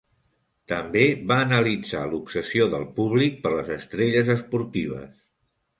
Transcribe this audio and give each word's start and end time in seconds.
També 0.71 1.03
va 1.31 1.37
analitzar 1.49 2.01
l'obsessió 2.15 2.67
del 2.75 2.89
públic 2.99 3.41
per 3.45 3.55
les 3.59 3.73
estrelles 3.81 4.35
esportives. 4.41 5.11